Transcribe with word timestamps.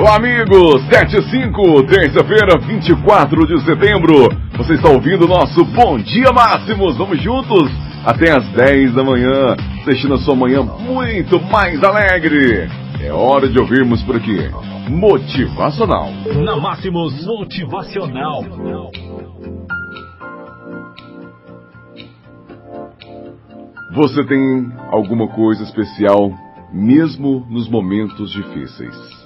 Olá, 0.00 0.16
amigos! 0.16 0.82
75, 0.88 1.82
terça-feira, 1.82 2.58
24 2.58 3.46
de 3.46 3.62
setembro. 3.66 4.30
Você 4.56 4.72
está 4.72 4.88
ouvindo 4.88 5.26
o 5.26 5.28
nosso 5.28 5.62
Bom 5.62 5.98
Dia 5.98 6.32
Máximos. 6.32 6.96
Vamos 6.96 7.22
juntos 7.22 7.70
até 8.02 8.30
as 8.30 8.48
10 8.52 8.94
da 8.94 9.04
manhã, 9.04 9.54
deixando 9.84 10.14
a 10.14 10.18
sua 10.18 10.34
manhã 10.34 10.62
muito 10.62 11.38
mais 11.52 11.84
alegre. 11.84 12.66
É 12.98 13.12
hora 13.12 13.46
de 13.46 13.60
ouvirmos 13.60 14.02
por 14.02 14.16
aqui. 14.16 14.38
Motivacional. 14.88 16.08
Na 16.46 16.56
Máximos 16.56 17.22
Motivacional. 17.26 18.42
Você 23.96 24.24
tem 24.24 24.72
alguma 24.90 25.28
coisa 25.28 25.62
especial 25.62 26.32
mesmo 26.72 27.46
nos 27.50 27.68
momentos 27.68 28.32
difíceis? 28.32 29.20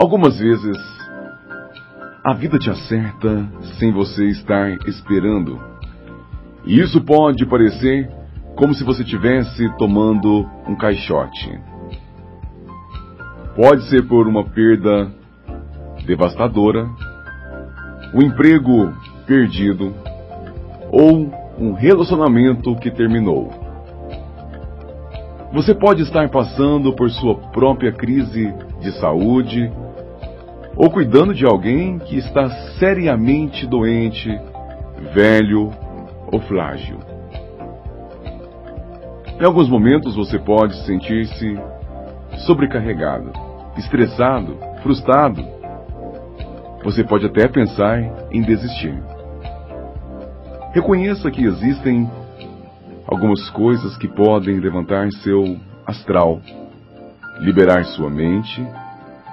Algumas 0.00 0.38
vezes 0.38 0.76
a 2.22 2.32
vida 2.32 2.56
te 2.56 2.70
acerta 2.70 3.50
sem 3.80 3.92
você 3.92 4.26
estar 4.26 4.70
esperando. 4.86 5.58
E 6.64 6.78
isso 6.78 7.00
pode 7.00 7.44
parecer 7.44 8.08
como 8.54 8.72
se 8.74 8.84
você 8.84 9.02
estivesse 9.02 9.68
tomando 9.76 10.48
um 10.68 10.76
caixote. 10.76 11.60
Pode 13.56 13.88
ser 13.88 14.06
por 14.06 14.28
uma 14.28 14.44
perda 14.44 15.10
devastadora, 16.06 16.88
um 18.14 18.22
emprego 18.22 18.94
perdido 19.26 19.92
ou 20.92 21.28
um 21.58 21.72
relacionamento 21.72 22.76
que 22.76 22.92
terminou. 22.92 23.50
Você 25.52 25.74
pode 25.74 26.02
estar 26.02 26.28
passando 26.28 26.94
por 26.94 27.10
sua 27.10 27.34
própria 27.34 27.90
crise 27.90 28.54
de 28.80 28.92
saúde 29.00 29.72
ou 30.78 30.88
cuidando 30.88 31.34
de 31.34 31.44
alguém 31.44 31.98
que 31.98 32.16
está 32.16 32.48
seriamente 32.78 33.66
doente, 33.66 34.30
velho 35.12 35.72
ou 36.30 36.40
frágil. 36.42 37.00
Em 39.40 39.44
alguns 39.44 39.68
momentos 39.68 40.14
você 40.14 40.38
pode 40.38 40.76
sentir-se 40.86 41.58
sobrecarregado, 42.46 43.32
estressado, 43.76 44.56
frustrado. 44.80 45.44
Você 46.84 47.02
pode 47.02 47.26
até 47.26 47.48
pensar 47.48 48.00
em 48.30 48.40
desistir. 48.42 48.94
Reconheça 50.72 51.28
que 51.28 51.44
existem 51.44 52.08
algumas 53.04 53.50
coisas 53.50 53.96
que 53.96 54.06
podem 54.06 54.60
levantar 54.60 55.10
seu 55.24 55.58
astral, 55.84 56.40
liberar 57.40 57.84
sua 57.84 58.08
mente 58.08 58.64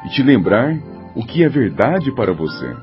e 0.05 0.09
te 0.09 0.23
lembrar 0.23 0.75
o 1.15 1.25
que 1.25 1.43
é 1.43 1.49
verdade 1.49 2.11
para 2.11 2.33
você. 2.33 2.75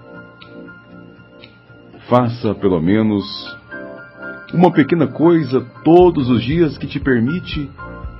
Faça 2.08 2.54
pelo 2.54 2.80
menos 2.80 3.24
uma 4.52 4.72
pequena 4.72 5.06
coisa 5.06 5.60
todos 5.84 6.28
os 6.28 6.42
dias 6.42 6.76
que 6.78 6.86
te 6.86 6.98
permite 6.98 7.70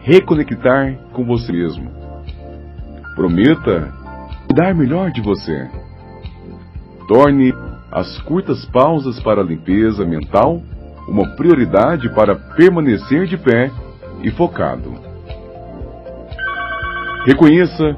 reconectar 0.01 0.97
com 1.13 1.25
você 1.25 1.53
mesmo. 1.53 1.91
Prometa 3.15 3.93
dar 4.55 4.75
melhor 4.75 5.11
de 5.11 5.21
você. 5.21 5.71
Torne 7.09 7.53
as 7.91 8.21
curtas 8.23 8.65
pausas 8.67 9.21
para 9.21 9.41
a 9.41 9.45
limpeza 9.45 10.05
mental 10.05 10.63
uma 11.09 11.35
prioridade 11.37 12.09
para 12.11 12.37
permanecer 12.37 13.27
de 13.27 13.37
pé 13.37 13.71
e 14.23 14.31
focado. 14.31 14.93
Reconheça 17.27 17.97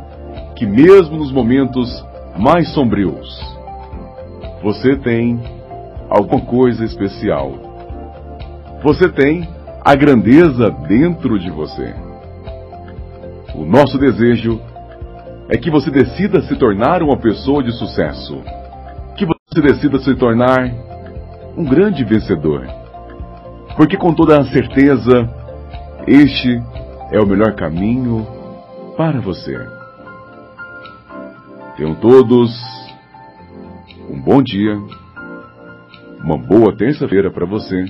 que, 0.56 0.66
mesmo 0.66 1.16
nos 1.16 1.32
momentos 1.32 2.04
mais 2.36 2.72
sombrios, 2.72 3.28
você 4.62 4.96
tem 4.96 5.40
alguma 6.08 6.40
coisa 6.40 6.84
especial. 6.84 7.52
Você 8.82 9.08
tem 9.08 9.48
a 9.84 9.94
grandeza 9.94 10.70
dentro 10.88 11.38
de 11.38 11.50
você. 11.50 11.94
O 13.54 13.64
nosso 13.64 13.98
desejo 13.98 14.60
é 15.48 15.56
que 15.56 15.70
você 15.70 15.90
decida 15.90 16.42
se 16.42 16.56
tornar 16.56 17.02
uma 17.02 17.16
pessoa 17.16 17.62
de 17.62 17.72
sucesso. 17.72 18.42
Que 19.16 19.26
você 19.26 19.60
decida 19.60 19.98
se 19.98 20.14
tornar 20.14 20.72
um 21.56 21.64
grande 21.64 22.04
vencedor 22.04 22.66
porque 23.76 23.96
com 23.96 24.14
toda 24.14 24.40
a 24.40 24.44
certeza, 24.44 25.28
este 26.06 26.62
é 27.10 27.20
o 27.20 27.26
melhor 27.26 27.54
caminho 27.54 28.26
para 28.96 29.20
você. 29.20 29.56
Tenham 31.76 31.94
todos 31.96 32.52
um 34.08 34.20
bom 34.20 34.40
dia, 34.40 34.76
uma 36.22 36.38
boa 36.38 36.72
terça-feira 36.76 37.32
para 37.32 37.44
você 37.44 37.84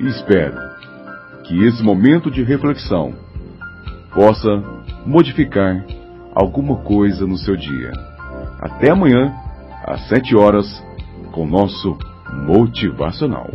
e 0.00 0.06
espero 0.08 0.58
que 1.44 1.64
esse 1.64 1.80
momento 1.80 2.28
de 2.28 2.42
reflexão 2.42 3.14
possa 4.12 4.48
modificar 5.06 5.84
alguma 6.34 6.78
coisa 6.78 7.24
no 7.24 7.38
seu 7.38 7.56
dia. 7.56 7.92
Até 8.58 8.90
amanhã, 8.90 9.32
às 9.84 10.08
7 10.08 10.34
horas, 10.34 10.66
com 11.30 11.44
o 11.44 11.48
nosso 11.48 11.96
Motivacional. 12.32 13.48